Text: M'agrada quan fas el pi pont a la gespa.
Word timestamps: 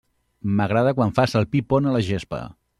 M'agrada 0.61 0.95
quan 1.01 1.13
fas 1.19 1.37
el 1.43 1.47
pi 1.53 1.63
pont 1.75 1.93
a 1.93 1.97
la 1.99 2.05
gespa. 2.11 2.45